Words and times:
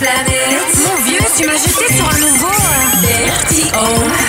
planète. 0.00 0.78
Mon 0.86 1.04
vieux, 1.04 1.20
tu 1.36 1.46
m'as 1.46 1.52
jeté 1.52 1.92
sur 1.94 2.08
un 2.08 2.18
nouveau. 2.18 2.48
euh, 3.74 4.19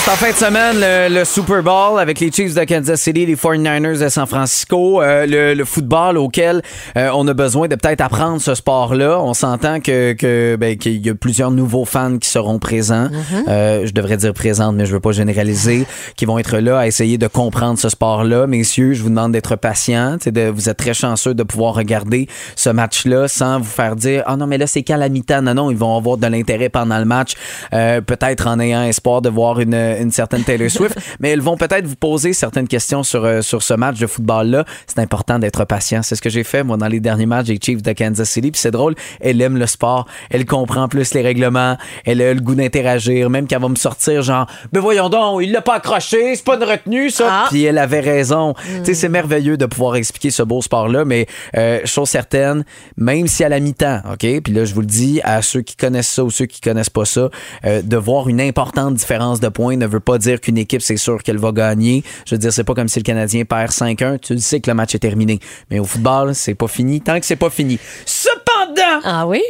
c'est 0.00 0.10
en 0.10 0.14
fin 0.14 0.30
de 0.30 0.36
semaine, 0.36 0.76
le, 0.80 1.18
le 1.20 1.24
Super 1.24 1.62
Bowl 1.62 1.98
avec 1.98 2.20
les 2.20 2.30
Chiefs 2.30 2.54
de 2.54 2.62
Kansas 2.64 3.00
City, 3.00 3.26
les 3.26 3.34
49ers 3.34 3.98
de 3.98 4.08
San 4.08 4.26
Francisco, 4.26 5.02
euh, 5.02 5.26
le, 5.26 5.54
le 5.54 5.64
football 5.64 6.18
auquel 6.18 6.62
euh, 6.96 7.10
on 7.14 7.26
a 7.26 7.34
besoin 7.34 7.68
de 7.68 7.74
peut-être 7.74 8.00
apprendre 8.00 8.40
ce 8.40 8.54
sport-là. 8.54 9.18
On 9.20 9.34
s'entend 9.34 9.80
que, 9.80 10.12
que 10.12 10.56
ben, 10.56 10.76
qu'il 10.76 11.04
y 11.04 11.10
a 11.10 11.14
plusieurs 11.14 11.50
nouveaux 11.50 11.84
fans 11.84 12.18
qui 12.18 12.28
seront 12.28 12.58
présents. 12.58 13.08
Euh, 13.48 13.86
je 13.86 13.92
devrais 13.92 14.16
dire 14.16 14.34
présentes, 14.34 14.76
mais 14.76 14.86
je 14.86 14.92
veux 14.92 15.00
pas 15.00 15.12
généraliser, 15.12 15.86
qui 16.16 16.26
vont 16.26 16.38
être 16.38 16.58
là 16.58 16.78
à 16.78 16.86
essayer 16.86 17.18
de 17.18 17.26
comprendre 17.26 17.78
ce 17.78 17.88
sport-là. 17.88 18.46
Messieurs, 18.46 18.92
je 18.92 19.02
vous 19.02 19.10
demande 19.10 19.32
d'être 19.32 19.56
patients. 19.56 20.16
De, 20.24 20.48
vous 20.48 20.68
êtes 20.68 20.76
très 20.76 20.94
chanceux 20.94 21.34
de 21.34 21.42
pouvoir 21.42 21.74
regarder 21.74 22.28
ce 22.56 22.70
match-là 22.70 23.26
sans 23.26 23.58
vous 23.58 23.64
faire 23.64 23.96
dire 23.96 24.22
Ah 24.26 24.36
non, 24.36 24.46
mais 24.46 24.58
là, 24.58 24.66
c'est 24.66 24.82
qu'à 24.82 24.96
la 24.96 25.08
mi-temps. 25.08 25.42
Non, 25.42 25.54
non, 25.54 25.70
ils 25.70 25.76
vont 25.78 25.96
avoir 25.96 26.18
de 26.18 26.26
l'intérêt 26.26 26.68
pendant 26.68 26.98
le 26.98 27.04
match, 27.04 27.32
euh, 27.72 28.00
peut-être 28.00 28.46
en 28.46 28.60
ayant 28.60 28.82
espoir 28.82 29.22
de 29.22 29.28
voir 29.28 29.60
une, 29.60 29.87
une 30.00 30.10
certaine 30.10 30.44
Taylor 30.44 30.70
Swift, 30.70 30.98
mais 31.20 31.32
ils 31.32 31.40
vont 31.40 31.56
peut-être 31.56 31.86
vous 31.86 31.96
poser 31.96 32.32
certaines 32.32 32.68
questions 32.68 33.02
sur, 33.02 33.24
euh, 33.24 33.42
sur 33.42 33.62
ce 33.62 33.74
match 33.74 33.98
de 33.98 34.06
football-là. 34.06 34.64
C'est 34.86 34.98
important 35.00 35.38
d'être 35.38 35.64
patient. 35.64 36.02
C'est 36.02 36.16
ce 36.16 36.22
que 36.22 36.30
j'ai 36.30 36.44
fait, 36.44 36.62
moi, 36.62 36.76
dans 36.76 36.88
les 36.88 37.00
derniers 37.00 37.26
matchs 37.26 37.46
des 37.46 37.58
Chiefs 37.62 37.82
de 37.82 37.92
Kansas 37.92 38.28
City. 38.28 38.50
Puis 38.50 38.60
c'est 38.60 38.70
drôle, 38.70 38.94
elle 39.20 39.40
aime 39.40 39.56
le 39.56 39.66
sport, 39.66 40.06
elle 40.30 40.46
comprend 40.46 40.88
plus 40.88 41.14
les 41.14 41.22
règlements, 41.22 41.76
elle 42.04 42.22
a 42.22 42.34
le 42.34 42.40
goût 42.40 42.54
d'interagir, 42.54 43.30
même 43.30 43.46
qu'elle 43.46 43.60
va 43.60 43.68
me 43.68 43.76
sortir 43.76 44.22
genre, 44.22 44.46
ben 44.72 44.80
voyons 44.80 45.08
donc, 45.08 45.42
il 45.42 45.52
l'a 45.52 45.62
pas 45.62 45.76
accroché, 45.76 46.34
c'est 46.34 46.44
pas 46.44 46.56
une 46.56 46.64
retenue, 46.64 47.10
ça. 47.10 47.28
Ah. 47.30 47.46
Puis 47.50 47.64
elle 47.64 47.78
avait 47.78 48.00
raison. 48.00 48.54
Tu 48.54 48.84
sais, 48.84 48.94
c'est 48.94 49.08
merveilleux 49.08 49.56
de 49.56 49.66
pouvoir 49.66 49.96
expliquer 49.96 50.30
ce 50.30 50.42
beau 50.42 50.62
sport-là, 50.62 51.04
mais 51.04 51.26
euh, 51.56 51.80
chose 51.84 52.08
certaine, 52.08 52.64
même 52.96 53.26
si 53.26 53.44
à 53.44 53.48
la 53.48 53.60
mi-temps, 53.60 54.00
OK, 54.12 54.40
puis 54.42 54.52
là, 54.52 54.64
je 54.64 54.74
vous 54.74 54.80
le 54.80 54.86
dis, 54.86 55.20
à 55.24 55.42
ceux 55.42 55.62
qui 55.62 55.76
connaissent 55.76 56.08
ça 56.08 56.24
ou 56.24 56.30
ceux 56.30 56.46
qui 56.46 56.60
connaissent 56.60 56.90
pas 56.90 57.04
ça, 57.04 57.28
euh, 57.64 57.82
de 57.82 57.96
voir 57.96 58.28
une 58.28 58.40
importante 58.40 58.94
différence 58.94 59.40
de 59.40 59.48
points 59.48 59.67
ne 59.76 59.86
veut 59.86 60.00
pas 60.00 60.18
dire 60.18 60.40
qu'une 60.40 60.58
équipe, 60.58 60.82
c'est 60.82 60.96
sûr 60.96 61.22
qu'elle 61.22 61.38
va 61.38 61.52
gagner. 61.52 62.02
Je 62.26 62.34
veux 62.34 62.38
dire, 62.38 62.52
c'est 62.52 62.64
pas 62.64 62.74
comme 62.74 62.88
si 62.88 62.98
le 62.98 63.04
Canadien 63.04 63.44
perd 63.44 63.70
5-1, 63.70 64.18
tu 64.20 64.34
le 64.34 64.40
sais 64.40 64.60
que 64.60 64.70
le 64.70 64.74
match 64.74 64.94
est 64.94 64.98
terminé. 65.00 65.38
Mais 65.70 65.78
au 65.78 65.84
football, 65.84 66.34
c'est 66.34 66.54
pas 66.54 66.68
fini 66.68 67.00
tant 67.00 67.18
que 67.20 67.26
c'est 67.26 67.36
pas 67.36 67.50
fini. 67.50 67.78
Cependant, 68.06 69.00
Ah 69.04 69.26
oui? 69.26 69.42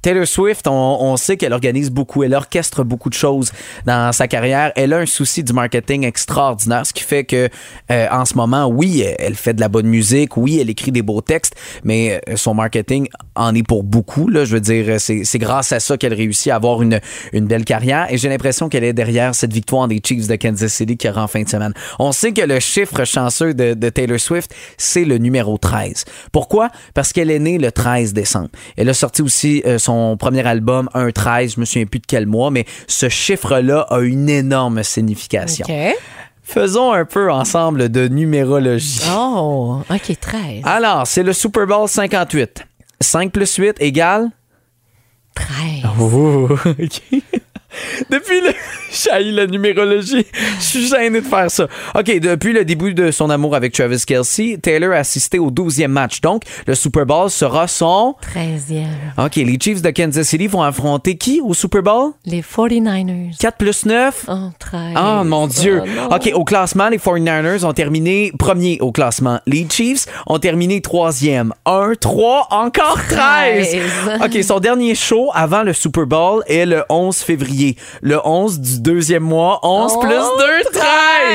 Taylor 0.07 0.25
Swift, 0.25 0.67
on, 0.69 1.17
sait 1.17 1.35
qu'elle 1.35 1.51
organise 1.51 1.91
beaucoup, 1.91 2.23
elle 2.23 2.33
orchestre 2.33 2.85
beaucoup 2.85 3.09
de 3.09 3.13
choses 3.13 3.51
dans 3.85 4.13
sa 4.13 4.29
carrière. 4.29 4.71
Elle 4.77 4.93
a 4.93 4.99
un 4.99 5.05
souci 5.05 5.43
du 5.43 5.51
marketing 5.51 6.05
extraordinaire, 6.05 6.85
ce 6.85 6.93
qui 6.93 7.03
fait 7.03 7.25
que 7.25 7.49
euh, 7.91 8.07
en 8.09 8.23
ce 8.23 8.35
moment, 8.35 8.67
oui, 8.67 9.03
elle 9.19 9.35
fait 9.35 9.53
de 9.53 9.59
la 9.59 9.67
bonne 9.67 9.87
musique, 9.87 10.37
oui, 10.37 10.59
elle 10.61 10.69
écrit 10.69 10.93
des 10.93 11.01
beaux 11.01 11.19
textes, 11.19 11.55
mais 11.83 12.21
euh, 12.29 12.37
son 12.37 12.53
marketing 12.53 13.09
en 13.35 13.53
est 13.53 13.67
pour 13.67 13.83
beaucoup. 13.83 14.29
Je 14.33 14.45
veux 14.45 14.61
dire, 14.61 14.95
c'est 14.97 15.39
grâce 15.39 15.73
à 15.73 15.81
ça 15.81 15.97
qu'elle 15.97 16.13
réussit 16.13 16.53
à 16.53 16.55
avoir 16.55 16.81
une, 16.81 17.01
belle 17.33 17.65
carrière. 17.65 18.07
Et 18.09 18.17
j'ai 18.17 18.29
l'impression 18.29 18.69
qu'elle 18.69 18.85
est 18.85 18.93
derrière 18.93 19.35
cette 19.35 19.51
victoire 19.51 19.89
des 19.89 19.99
Chiefs 20.01 20.27
de 20.27 20.37
Kansas 20.37 20.71
City 20.71 20.95
qui 20.95 21.09
aura 21.09 21.27
fin 21.27 21.43
de 21.43 21.49
semaine. 21.49 21.73
On 21.99 22.13
sait 22.13 22.31
que 22.31 22.43
le 22.43 22.61
chiffre 22.61 23.03
chanceux 23.03 23.53
de, 23.53 23.73
de 23.73 23.89
Taylor 23.89 24.21
Swift, 24.21 24.55
c'est 24.77 25.03
le 25.03 25.17
numéro 25.17 25.57
13. 25.57 26.05
Pourquoi? 26.31 26.69
Parce 26.93 27.11
qu'elle 27.11 27.29
est 27.29 27.39
née 27.39 27.57
le 27.57 27.73
13 27.73 28.13
décembre. 28.13 28.51
Elle 28.77 28.87
a 28.87 28.93
sorti 28.93 29.21
aussi 29.21 29.61
euh, 29.65 29.77
son 29.77 29.96
premier 30.17 30.45
album, 30.45 30.89
un 30.93 31.11
13, 31.11 31.55
je 31.55 31.59
me 31.59 31.65
souviens 31.65 31.85
plus 31.85 31.99
de 31.99 32.05
quel 32.05 32.25
mois, 32.25 32.51
mais 32.51 32.65
ce 32.87 33.09
chiffre-là 33.09 33.87
a 33.89 33.99
une 33.99 34.29
énorme 34.29 34.83
signification. 34.83 35.65
OK. 35.67 35.95
Faisons 36.43 36.93
un 36.93 37.03
peu 37.03 37.29
ensemble 37.29 37.89
de 37.89 38.07
numérologie. 38.07 39.01
Oh, 39.11 39.81
OK, 39.89 40.17
13. 40.19 40.61
Alors, 40.63 41.05
c'est 41.05 41.23
le 41.23 41.33
Super 41.33 41.67
Bowl 41.67 41.89
58. 41.89 42.65
5 43.01 43.31
plus 43.31 43.53
8 43.53 43.75
égale? 43.81 44.29
13. 45.35 45.55
Oh. 45.99 46.49
Depuis 48.09 48.41
le. 48.41 48.51
J'haïs 48.91 49.31
la 49.31 49.47
numérologie. 49.47 50.25
Je 50.59 50.63
suis 50.63 50.87
gêné 50.87 51.21
de 51.21 51.25
faire 51.25 51.51
ça. 51.51 51.67
OK, 51.95 52.19
depuis 52.19 52.53
le 52.53 52.63
début 52.63 52.93
de 52.93 53.11
son 53.11 53.29
amour 53.29 53.55
avec 53.55 53.73
Travis 53.73 54.03
Kelsey, 54.05 54.57
Taylor 54.61 54.93
a 54.93 54.97
assisté 54.99 55.39
au 55.39 55.51
12e 55.51 55.87
match. 55.87 56.21
Donc, 56.21 56.43
le 56.65 56.73
Super 56.73 57.05
Bowl 57.05 57.29
sera 57.29 57.67
son. 57.67 58.15
13e. 58.33 58.85
OK, 59.17 59.35
les 59.35 59.57
Chiefs 59.61 59.81
de 59.81 59.89
Kansas 59.89 60.27
City 60.27 60.47
vont 60.47 60.61
affronter 60.61 61.17
qui 61.17 61.41
au 61.41 61.53
Super 61.53 61.83
Bowl? 61.83 62.11
Les 62.25 62.41
49ers. 62.41 63.37
4 63.37 63.57
plus 63.57 63.85
9? 63.85 64.25
Oh, 64.29 64.33
13. 64.57 64.81
Ah, 64.95 65.23
mon 65.25 65.47
Dieu. 65.47 65.83
Oh. 66.09 66.15
OK, 66.15 66.31
au 66.33 66.43
classement, 66.43 66.89
les 66.89 66.97
49ers 66.97 67.65
ont 67.65 67.73
terminé 67.73 68.31
premier 68.37 68.79
au 68.79 68.91
classement. 68.91 69.39
Les 69.45 69.67
Chiefs 69.69 70.05
ont 70.27 70.39
terminé 70.39 70.81
troisième. 70.81 71.53
1, 71.65 71.93
3, 71.99 72.47
encore 72.51 72.99
13. 73.09 73.77
13. 74.05 74.21
OK, 74.23 74.43
son 74.43 74.59
dernier 74.59 74.95
show 74.95 75.29
avant 75.33 75.63
le 75.63 75.73
Super 75.73 76.05
Bowl 76.05 76.43
est 76.47 76.65
le 76.65 76.83
11 76.89 77.17
février. 77.17 77.75
Le 78.01 78.19
11 78.25 78.59
du 78.59 78.79
deuxième 78.81 79.23
mois. 79.23 79.59
11 79.63 79.93
Oh, 79.95 79.99
plus 79.99 80.09
2, 80.09 80.19
13. 80.73 80.83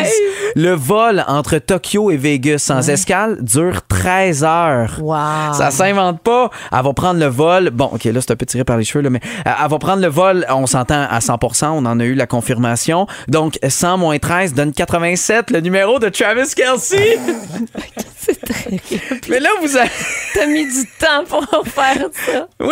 13. 0.03 0.13
Le 0.57 0.73
vol 0.73 1.25
entre 1.27 1.59
Tokyo 1.59 2.11
et 2.11 2.17
Vegas 2.17 2.59
sans 2.59 2.89
escale 2.91 3.39
dure 3.43 3.81
13 3.89 4.45
heures. 4.45 4.99
Wow. 5.01 5.55
Ça 5.55 5.71
s'invente 5.71 6.21
pas. 6.21 6.51
Elle 6.73 6.83
va 6.83 6.93
prendre 6.93 7.21
le 7.21 7.27
vol. 7.27 7.71
Bon, 7.71 7.91
OK, 7.93 8.05
là, 8.05 8.21
c'est 8.21 8.31
un 8.33 8.37
peu 8.37 8.47
tiré 8.47 8.65
par 8.65 8.77
les 8.77 8.85
cheveux, 8.85 9.03
là, 9.03 9.11
mais 9.11 9.21
euh, 9.47 9.51
elle 9.65 9.71
va 9.71 9.79
prendre 9.79 10.03
le 10.03 10.09
vol, 10.09 10.47
on 10.51 10.67
s'entend 10.67 11.07
à 11.09 11.19
100% 11.19 11.67
on 11.73 11.85
en 11.87 12.01
a 12.01 12.05
eu 12.05 12.15
la 12.15 12.27
confirmation. 12.27 13.07
Donc, 13.29 13.59
100 13.67 13.99
moins 13.99 14.19
13 14.19 14.55
donne 14.55 14.73
87, 14.73 15.51
le 15.51 15.61
numéro 15.61 15.99
de 15.99 16.09
Travis 16.09 16.55
Kelsey. 16.55 17.19
C'est 18.27 18.41
terrible. 18.41 19.21
mais 19.29 19.41
là, 19.41 19.49
vous 19.61 19.77
allez... 19.77 19.91
T'as 20.35 20.47
mis 20.47 20.65
du 20.65 20.85
temps 20.99 21.25
pour 21.29 21.45
faire 21.67 22.07
ça. 22.27 22.47
Oui! 22.61 22.69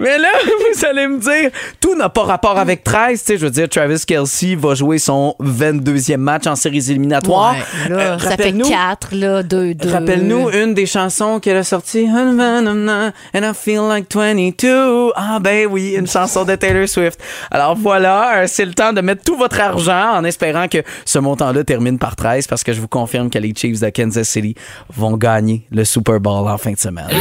Mais 0.00 0.18
là, 0.18 0.28
vous 0.74 0.84
allez 0.84 1.06
me 1.08 1.18
dire, 1.18 1.50
tout 1.80 1.94
n'a 1.96 2.08
pas 2.08 2.22
rapport 2.24 2.58
avec 2.58 2.84
13. 2.84 3.18
Tu 3.20 3.26
sais, 3.26 3.38
je 3.38 3.44
veux 3.46 3.50
dire, 3.50 3.68
Travis 3.68 4.04
Kelsey 4.06 4.54
va 4.54 4.74
jouer 4.74 4.98
son 4.98 5.34
22e 5.40 6.16
match 6.18 6.46
en 6.46 6.54
séries 6.54 6.90
éliminatoires. 6.90 7.54
Ouais, 7.54 7.88
là, 7.90 7.96
Euh, 7.98 8.18
ça 8.18 8.24
fait 8.24 8.28
rappelle-nous- 8.30 8.68
4, 8.68 9.14
là, 9.14 9.42
2, 9.42 9.74
2. 9.74 9.90
Rappelle-nous 9.90 10.50
une 10.50 10.74
des 10.74 10.86
chansons 10.86 11.40
qu'elle 11.40 11.56
a 11.56 11.64
sorties. 11.64 12.06
And 12.08 13.42
I 13.42 13.52
feel 13.54 13.82
like 13.88 14.08
22. 14.14 15.10
Ah 15.16 15.38
ben 15.40 15.66
oui, 15.70 15.94
une 15.98 16.06
chanson 16.06 16.44
de 16.44 16.54
Taylor 16.54 16.88
Swift. 16.88 17.18
Alors 17.50 17.74
voilà, 17.76 18.38
euh, 18.42 18.44
c'est 18.46 18.64
le 18.64 18.74
temps 18.74 18.92
de 18.92 19.00
mettre 19.00 19.24
tout 19.24 19.36
votre 19.36 19.60
argent 19.60 20.12
en 20.14 20.24
espérant 20.24 20.68
que 20.68 20.78
ce 21.04 21.18
montant-là 21.18 21.64
termine 21.64 21.98
par 21.98 22.16
13 22.16 22.46
parce 22.46 22.62
que 22.62 22.72
je 22.72 22.80
vous 22.80 22.88
confirme 22.88 23.30
que 23.30 23.38
les 23.38 23.52
Chiefs 23.54 23.80
de 23.80 23.88
Kansas 23.90 24.28
City 24.28 24.54
vont 24.94 25.16
gagner 25.16 25.66
le 25.70 25.84
Super 25.84 26.20
Bowl 26.20 26.48
en 26.48 26.58
fin 26.58 26.72
de 26.72 26.78
semaine. 26.78 27.08
Le 27.10 27.16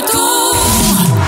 retour 0.00 1.21